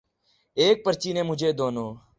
[0.57, 1.89] ایک پرچی نے مجھے دونوں